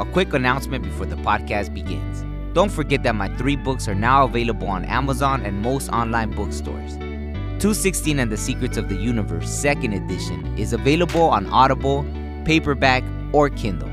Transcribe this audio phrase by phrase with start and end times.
[0.00, 2.24] A quick announcement before the podcast begins.
[2.52, 6.96] Don't forget that my three books are now available on Amazon and most online bookstores.
[6.96, 12.04] 216 and the Secrets of the Universe, second edition, is available on Audible,
[12.44, 13.88] paperback, or Kindle.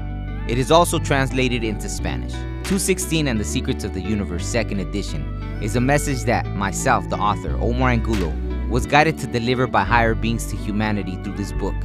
[0.50, 2.32] It is also translated into Spanish.
[2.32, 5.22] 216 and the Secrets of the Universe, second edition,
[5.62, 8.34] is a message that myself, the author, Omar Angulo,
[8.72, 11.76] was guided to deliver by higher beings to humanity through this book.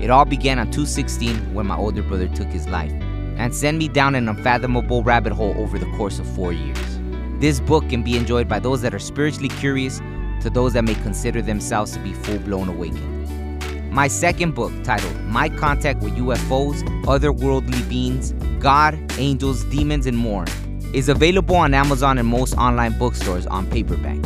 [0.00, 2.92] It all began on 216 when my older brother took his life
[3.36, 6.98] and send me down an unfathomable rabbit hole over the course of four years.
[7.38, 10.00] This book can be enjoyed by those that are spiritually curious
[10.40, 13.92] to those that may consider themselves to be full blown awakened.
[13.92, 20.44] My second book, titled My Contact with UFOs, Otherworldly Beings, God, Angels, Demons, and More,
[20.92, 24.18] is available on Amazon and most online bookstores on paperback.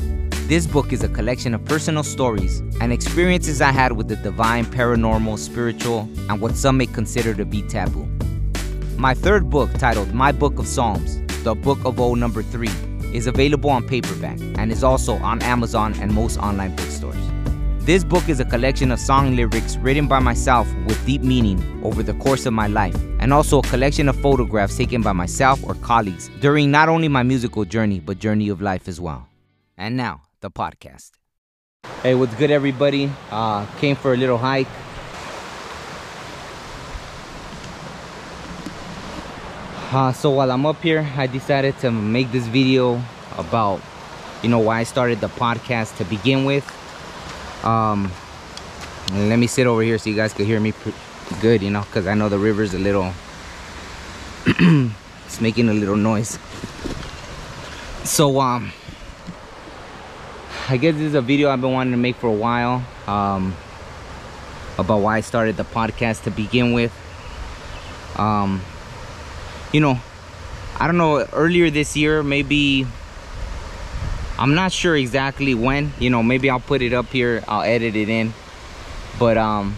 [0.48, 4.64] This book is a collection of personal stories and experiences I had with the divine,
[4.66, 8.08] paranormal, spiritual, and what some may consider to be taboo.
[9.00, 12.68] My third book, titled My Book of Psalms, The Book of O number 3,
[13.14, 17.16] is available on paperback and is also on Amazon and most online bookstores.
[17.78, 22.02] This book is a collection of song lyrics written by myself with deep meaning over
[22.02, 25.76] the course of my life, and also a collection of photographs taken by myself or
[25.76, 29.26] colleagues during not only my musical journey, but journey of life as well.
[29.78, 31.12] And now, the podcast.
[32.02, 33.10] Hey, what's good, everybody?
[33.30, 34.68] Uh, came for a little hike.
[39.92, 43.02] Uh, so while I'm up here, I decided to make this video
[43.36, 43.80] about,
[44.40, 46.64] you know, why I started the podcast to begin with.
[47.64, 48.12] Um,
[49.12, 50.72] let me sit over here so you guys can hear me
[51.40, 53.12] good, you know, because I know the river's a little,
[54.46, 56.38] it's making a little noise.
[58.04, 58.72] So, um,
[60.68, 63.56] I guess this is a video I've been wanting to make for a while um,
[64.78, 66.92] about why I started the podcast to begin with.
[68.16, 68.62] Um,
[69.72, 69.98] you know,
[70.78, 72.86] I don't know, earlier this year, maybe,
[74.38, 77.96] I'm not sure exactly when, you know, maybe I'll put it up here, I'll edit
[77.96, 78.32] it in.
[79.18, 79.76] But, um,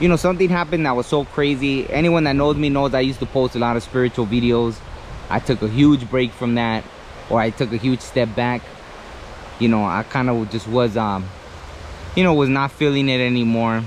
[0.00, 1.90] you know, something happened that was so crazy.
[1.90, 4.76] Anyone that knows me knows I used to post a lot of spiritual videos.
[5.28, 6.84] I took a huge break from that,
[7.28, 8.62] or I took a huge step back
[9.58, 11.28] you know i kind of just was um
[12.14, 13.82] you know was not feeling it anymore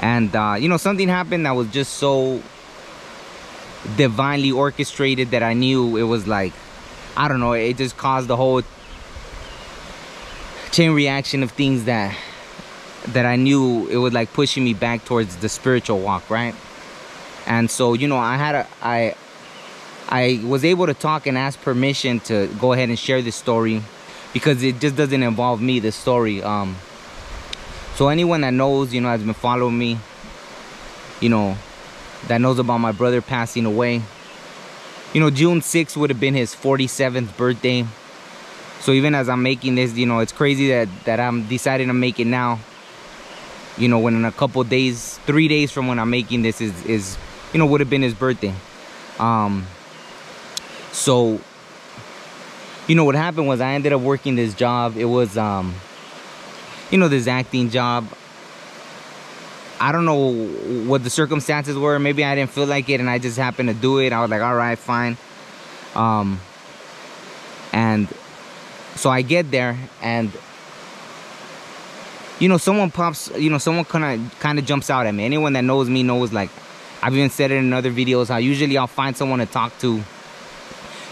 [0.00, 2.42] and uh you know something happened that was just so
[3.96, 6.52] divinely orchestrated that i knew it was like
[7.16, 8.62] i don't know it just caused the whole
[10.72, 12.16] chain reaction of things that
[13.08, 16.54] that i knew it was like pushing me back towards the spiritual walk right?
[17.46, 19.14] And so you know i had a i
[20.08, 23.82] i was able to talk and ask permission to go ahead and share this story
[24.32, 26.76] because it just doesn't involve me this story um
[27.94, 29.98] so anyone that knows you know has been following me
[31.20, 31.56] you know
[32.28, 34.02] that knows about my brother passing away
[35.12, 37.84] you know june 6th would have been his 47th birthday
[38.80, 41.94] so even as i'm making this you know it's crazy that that i'm deciding to
[41.94, 42.58] make it now
[43.78, 46.84] you know when in a couple days three days from when i'm making this is
[46.86, 47.18] is
[47.52, 48.54] you know would have been his birthday
[49.18, 49.66] um
[50.92, 51.40] so
[52.86, 54.96] you know what happened was I ended up working this job.
[54.96, 55.74] It was um
[56.90, 58.06] you know this acting job.
[59.80, 60.32] I don't know
[60.88, 61.98] what the circumstances were.
[61.98, 64.12] Maybe I didn't feel like it and I just happened to do it.
[64.12, 65.16] I was like, "All right, fine."
[65.94, 66.40] Um
[67.72, 68.08] and
[68.94, 70.30] so I get there and
[72.38, 75.24] you know someone pops you know someone kind of kind of jumps out at me
[75.24, 76.50] anyone that knows me knows like
[77.02, 80.02] i've even said it in other videos how usually i'll find someone to talk to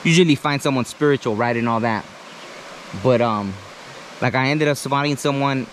[0.04, 2.04] usually find someone spiritual, right, and all that.
[3.02, 3.54] But um,
[4.20, 5.66] like I ended up spotting someone,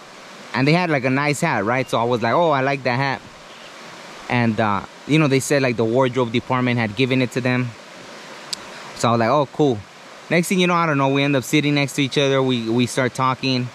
[0.53, 1.89] and they had like a nice hat, right?
[1.89, 3.21] So I was like, oh, I like that hat.
[4.29, 7.69] And uh, you know, they said like the wardrobe department had given it to them.
[8.95, 9.79] So I was like, oh, cool.
[10.29, 12.41] Next thing you know, I don't know, we end up sitting next to each other.
[12.41, 13.67] We we start talking.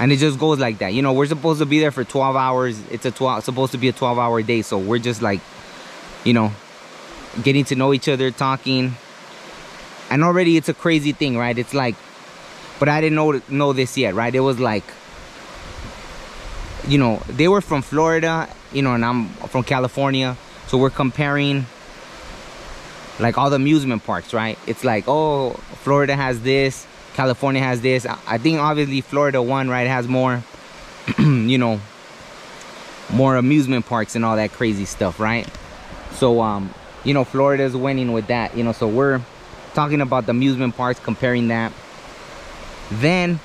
[0.00, 0.92] And it just goes like that.
[0.92, 2.80] You know, we're supposed to be there for 12 hours.
[2.90, 4.62] It's a 12 supposed to be a 12 hour day.
[4.62, 5.40] So we're just like,
[6.24, 6.50] you know,
[7.44, 8.96] getting to know each other, talking
[10.10, 11.94] and already it's a crazy thing right it's like
[12.78, 14.84] but i didn't know know this yet right it was like
[16.88, 20.36] you know they were from florida you know and i'm from california.
[20.66, 21.66] So we're comparing
[23.20, 24.58] like all the amusement parks right?
[24.66, 25.52] It's like oh
[25.82, 28.06] florida has this california has this.
[28.06, 30.42] I think obviously florida won right has more
[31.18, 31.80] you know
[33.12, 35.48] more amusement parks and all that crazy stuff right?
[36.12, 39.20] So um you know florida's winning with that you know so we're
[39.74, 41.72] talking about the amusement parks comparing that.
[42.90, 43.40] Then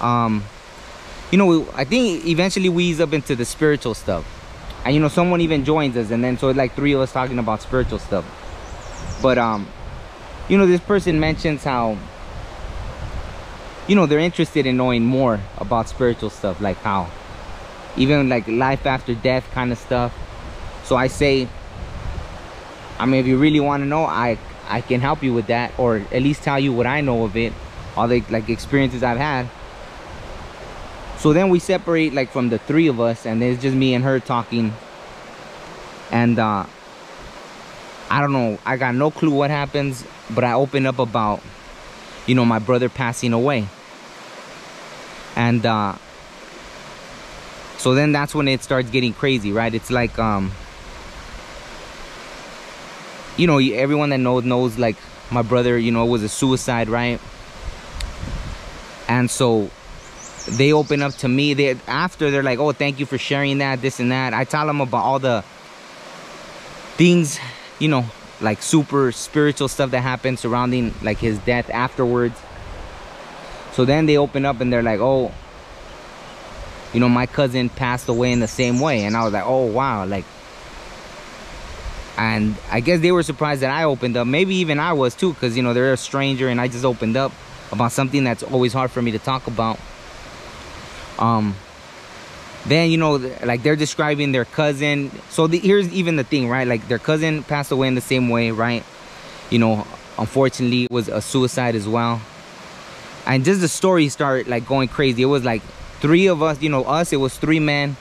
[0.00, 0.44] um
[1.30, 4.24] you know i think eventually we ease up into the spiritual stuff.
[4.84, 7.12] And you know someone even joins us and then so it's like three of us
[7.12, 8.24] talking about spiritual stuff.
[9.20, 9.68] But um
[10.48, 11.98] you know this person mentions how
[13.86, 17.10] you know they're interested in knowing more about spiritual stuff like how
[17.96, 20.12] even like life after death kind of stuff.
[20.84, 21.48] So i say
[22.98, 24.38] i mean if you really want to know i
[24.68, 27.36] i can help you with that or at least tell you what i know of
[27.36, 27.52] it
[27.96, 29.46] all the like experiences i've had
[31.18, 34.04] so then we separate like from the three of us and it's just me and
[34.04, 34.72] her talking.
[36.10, 36.64] And uh
[38.10, 41.42] i don't know i got no clue what happens but i open up about
[42.26, 43.66] you know my brother passing away.
[45.36, 45.96] And uh
[47.76, 49.74] so then that's when it starts getting crazy right?
[49.74, 50.52] It's like um
[53.36, 54.96] you know everyone that knows knows like
[55.30, 57.20] my brother you know was a suicide right?
[59.08, 59.70] And so
[60.50, 61.54] they open up to me.
[61.54, 64.34] They after they're like oh thank you for sharing that this and that.
[64.34, 65.44] I tell them about all the
[66.96, 67.38] things
[67.78, 68.04] you know
[68.40, 72.38] like super spiritual stuff that happened surrounding like his death afterwards.
[73.72, 75.32] So then they open up and they're like oh
[76.92, 79.04] you know my cousin passed away in the same way.
[79.04, 80.24] And i was like oh wow like
[82.16, 84.26] and i guess they were surprised that i opened up.
[84.26, 87.16] Maybe even i was too because you know they're a stranger and i just opened
[87.16, 87.32] up
[87.70, 89.78] about something that's always hard for me to talk about
[91.18, 91.54] um
[92.66, 95.10] then you know like they're describing their cousin.
[95.30, 96.66] So the, here's even the thing right?
[96.66, 98.84] Like their cousin passed away in the same way right?
[99.50, 99.86] You know
[100.18, 102.20] unfortunately it was a suicide as well.
[103.26, 105.22] And just the story started like going crazy.
[105.22, 105.62] It was like
[106.00, 107.96] three of us you know us it was three men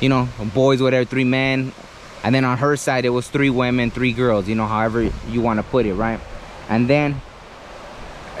[0.00, 1.72] you know boys whatever three men.
[2.24, 5.40] And then on her side it was three women three girls you know however you
[5.40, 6.20] want to put it right?
[6.68, 7.20] And then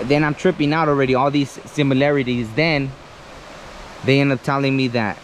[0.02, 2.52] then i'm tripping out already all these similarities.
[2.54, 2.90] Then
[4.04, 5.18] they end up telling me that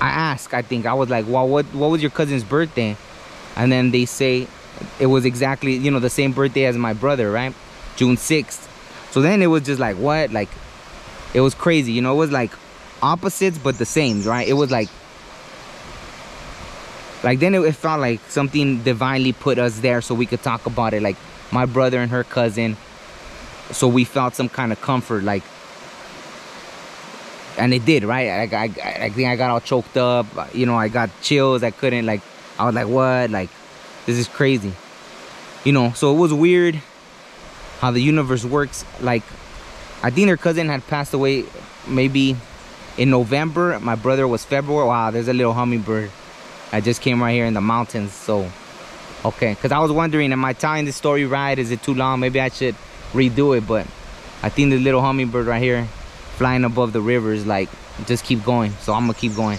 [0.00, 2.96] I asked, I think I was like, well, what what was your cousin's birthday?
[3.56, 4.46] And then they say
[5.00, 7.54] it was exactly, you know, the same birthday as my brother, right?
[7.96, 8.68] June 6th.
[9.10, 10.30] So then it was just like, what?
[10.30, 10.50] Like,
[11.32, 12.52] it was crazy, you know, it was like
[13.02, 14.46] opposites, but the same, right?
[14.46, 14.88] It was like,
[17.24, 20.66] like then it, it felt like something divinely put us there so we could talk
[20.66, 21.02] about it.
[21.02, 21.16] Like
[21.50, 22.76] my brother and her cousin.
[23.72, 25.42] So we felt some kind of comfort, like
[27.56, 28.28] and it did right?
[28.28, 28.64] I, I,
[29.04, 32.20] I think i got all choked up you know i got chills i couldn't like
[32.58, 33.30] i was like what?
[33.30, 33.50] Like
[34.06, 34.72] this is crazy.
[35.64, 36.80] You know so it was weird
[37.80, 38.84] how the universe works.
[39.00, 39.22] Like
[40.02, 41.44] i think their cousin had passed away
[41.88, 42.36] maybe
[42.96, 43.78] in november.
[43.80, 44.86] My brother was february.
[44.86, 46.10] Wow there's a little hummingbird
[46.72, 48.50] i just came right here in the mountains so
[49.24, 49.54] okay.
[49.54, 51.58] Because i was wondering am i telling the story right?
[51.58, 52.20] Is it too long?
[52.20, 52.76] Maybe i should
[53.12, 53.86] redo it but
[54.42, 55.88] i think the little hummingbird right here
[56.36, 57.68] flying above the rivers like
[58.06, 58.72] just keep going.
[58.80, 59.58] So i'm gonna keep going.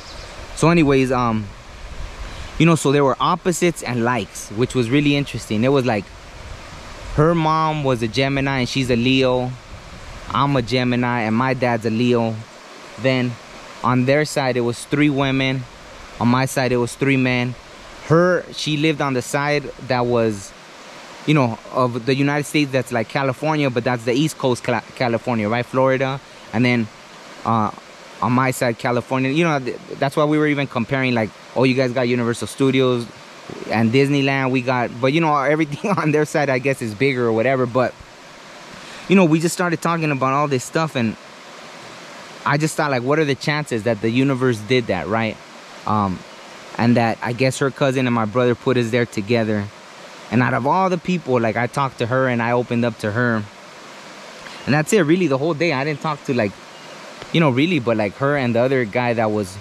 [0.56, 1.48] So anyways um
[2.60, 5.64] you know so there were opposites and likes which was really interesting.
[5.64, 6.06] It was like
[7.16, 9.52] her mom was a gemini and she's a leo.
[10.30, 12.36] I'm a gemini and my dad's a leo.
[13.00, 13.32] Then
[13.84, 15.64] on their side it was three women.
[16.20, 17.56] On my side it was three men.
[18.06, 20.54] Her she lived on the side that was
[21.26, 25.50] you know of the united states that's like california but that's the east coast california
[25.50, 25.66] right?
[25.66, 26.22] Florida
[26.54, 26.88] and then
[27.46, 27.72] uh,
[28.22, 31.74] on my side california you know that's why we were even comparing like oh you
[31.74, 33.06] guys got universal studios
[33.70, 37.26] and disneyland we got but you know everything on their side i guess is bigger
[37.26, 37.94] or whatever but
[39.08, 41.16] you know we just started talking about all this stuff and
[42.46, 45.38] i just thought like what are the chances that the universe did that right?
[45.86, 46.20] Um
[46.78, 49.66] and that i guess her cousin and my brother put us there together.
[50.30, 52.98] And out of all the people like i talked to her and i opened up
[53.00, 53.44] to her
[54.68, 55.74] and that's it really the whole day.
[55.74, 56.52] I didn't talk to like
[57.34, 59.58] you know really but like her and the other guy that was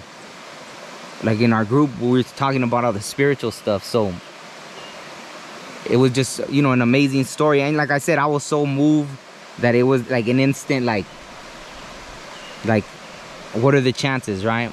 [1.23, 4.13] like in our group we were talking about all the spiritual stuff so
[5.89, 7.61] it was just you know an amazing story.
[7.61, 9.09] And like i said i was so moved
[9.59, 11.05] that it was like an instant like
[12.65, 12.83] like
[13.53, 14.71] what are the chances right?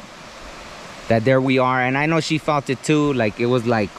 [1.08, 1.80] That there we are.
[1.80, 3.90] And i know she felt it too like it was like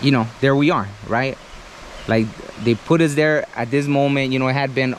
[0.00, 1.36] you know there we are right
[2.08, 2.26] like
[2.64, 4.94] they put us there at this moment you know it had been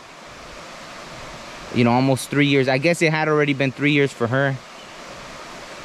[1.73, 2.67] you know almost three years.
[2.67, 4.55] I guess it had already been three years for her.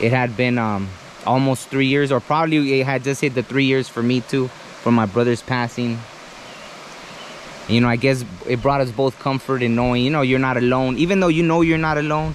[0.00, 0.88] It had been um
[1.24, 4.48] almost three years or probably it had just hit the three years for me too
[4.82, 5.98] for my brother's passing.
[7.68, 10.56] You know i guess it brought us both comfort in knowing you know you're not
[10.56, 10.98] alone.
[10.98, 12.34] Even though you know you're not alone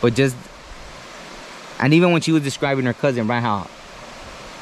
[0.00, 0.36] but just
[1.80, 3.66] and even when she was describing her cousin right how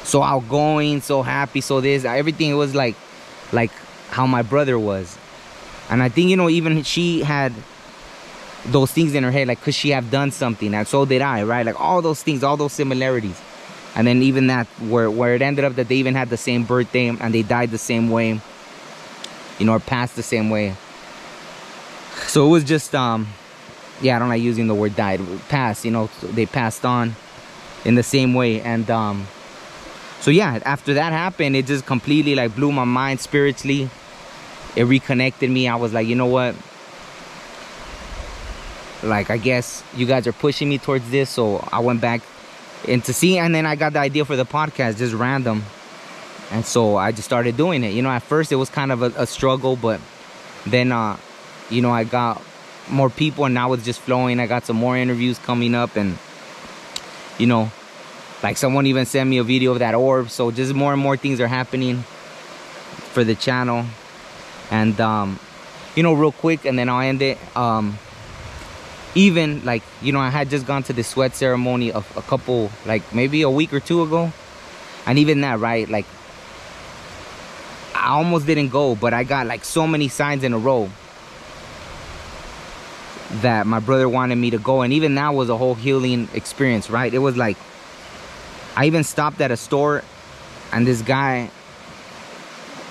[0.03, 2.95] so outgoing so happy so this everything it was like
[3.51, 3.71] like
[4.09, 5.17] how my brother was
[5.89, 7.53] and i think you know even she had
[8.67, 10.73] those things in her head, like, could she have done something?
[10.73, 11.65] And so did I, right?
[11.65, 13.39] Like all those things, all those similarities.
[13.95, 16.63] And then even that, where, where it ended up that they even had the same
[16.63, 18.39] birthday and they died the same way,
[19.57, 20.75] you know, or passed the same way.
[22.27, 23.27] So it was just, um,
[24.01, 27.15] yeah, I don't like using the word died, passed, you know, they passed on
[27.85, 28.61] in the same way.
[28.61, 29.27] And, um,
[30.19, 33.89] so yeah, after that happened, it just completely like blew my mind spiritually.
[34.75, 35.67] It reconnected me.
[35.67, 36.55] I was like, you know what?
[39.03, 42.21] like I guess you guys are pushing me towards this so I went back
[42.85, 45.63] into see and then I got the idea for the podcast just random
[46.51, 49.01] and so I just started doing it you know at first it was kind of
[49.01, 49.99] a, a struggle but
[50.65, 51.17] then uh
[51.69, 52.41] you know I got
[52.89, 56.17] more people and now it's just flowing I got some more interviews coming up and
[57.37, 57.71] you know
[58.43, 60.29] like someone even sent me a video of that orb.
[60.29, 62.03] So just more and more things are happening
[63.13, 63.85] for the channel.
[64.71, 65.39] And um
[65.95, 67.37] you know real quick and then I'll end it.
[67.55, 67.97] Um
[69.15, 72.69] even like you know i had just gone to the sweat ceremony of a couple
[72.85, 74.31] like maybe a week or two ago.
[75.05, 76.05] And even that right like
[77.95, 80.89] i almost didn't go but i got like so many signs in a row
[83.41, 84.81] that my brother wanted me to go.
[84.81, 87.13] And even that was a whole healing experience right?
[87.13, 87.57] It was like
[88.77, 90.01] i even stopped at a store
[90.71, 91.49] and this guy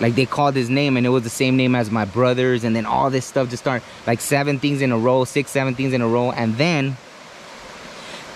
[0.00, 2.76] like they called his name and it was the same name as my brother's and
[2.76, 5.92] then all this stuff just started like seven things in a row six seven things
[5.92, 6.30] in a row.
[6.30, 6.96] And then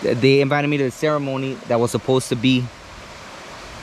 [0.02, 2.64] they invited me to the ceremony that was supposed to be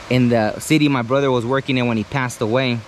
[0.10, 2.80] in the city my brother was working in when he passed away.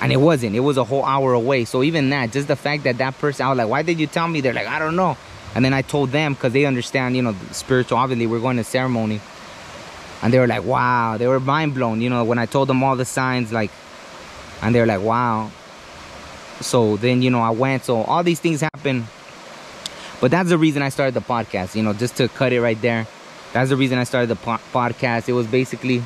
[0.00, 0.56] And it wasn't.
[0.56, 1.66] It was a whole hour away.
[1.66, 4.06] So even that just the fact that that person i was like why did you
[4.06, 4.40] tell me?
[4.40, 5.16] They're like i don't know
[5.54, 8.64] and then i told them because they understand you know spiritual obviously we're going to
[8.64, 9.20] ceremony.
[10.22, 11.16] And they were like wow.
[11.16, 13.70] They were mind blown you know when i told them all the signs like
[14.62, 15.50] and they were like wow.
[16.60, 17.84] So then you know i went.
[17.84, 19.06] So all these things happen.
[20.20, 22.80] But that's the reason i started the podcast you know just to cut it right
[22.82, 23.06] there.
[23.52, 25.28] That's the reason i started the po podcast.
[25.28, 26.02] It was basically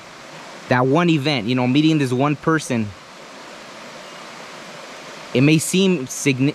[0.68, 2.86] that one event you know meeting this one person.
[5.34, 6.06] It may seem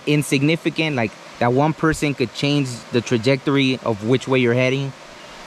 [0.06, 4.92] insignificant like that one person could change the trajectory of which way you're heading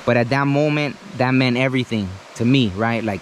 [0.06, 3.04] but at that moment, that meant everything to me, right?
[3.04, 3.22] Like,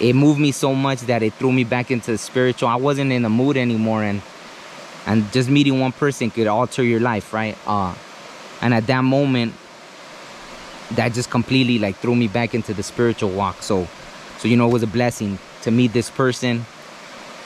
[0.00, 2.68] it moved me so much that it threw me back into the spiritual.
[2.68, 4.22] I wasn't in the mood anymore, and
[5.06, 7.56] and just meeting one person could alter your life, right?
[7.66, 7.94] Uh,
[8.60, 9.54] and at that moment,
[10.92, 13.62] that just completely like threw me back into the spiritual walk.
[13.62, 13.86] So,
[14.38, 16.66] so you know, it was a blessing to meet this person.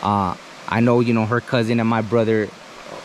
[0.02, 0.36] Uh,
[0.68, 2.48] I know, you know, her cousin and my brother.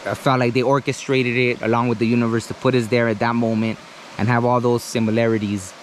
[0.07, 3.19] I felt like they orchestrated it along with the universe to put us there at
[3.19, 3.77] that moment
[4.17, 5.73] and have all those similarities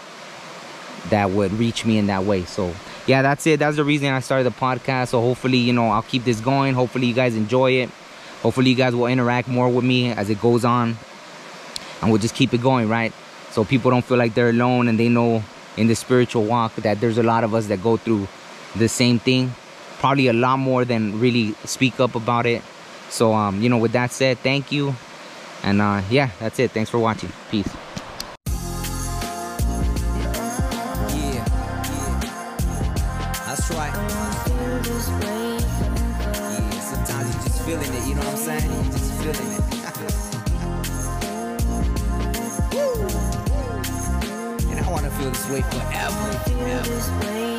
[1.11, 2.45] that would reach me in that way.
[2.45, 2.75] So
[3.07, 3.61] yeah that's it.
[3.61, 5.09] That's the reason i started the podcast.
[5.09, 6.75] So hopefully you know i'll keep this going.
[6.75, 7.91] Hopefully you guys enjoy it.
[8.43, 10.97] Hopefully you guys will interact more with me as it goes on.
[12.03, 13.13] And we'll just keep it going right?
[13.51, 15.45] So people don't feel like they're alone and they know
[15.77, 18.27] in the spiritual walk that there's a lot of us that go through
[18.75, 19.55] the same thing.
[19.99, 22.63] Probably a lot more than really speak up about it
[23.15, 24.95] so um you know with that said thank you.
[25.63, 26.73] And uh yeah that's it.
[26.73, 27.33] Thanks for watching.
[27.51, 27.69] Peace.
[46.45, 47.54] Feel this way.